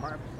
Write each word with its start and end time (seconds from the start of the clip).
your 0.00 0.31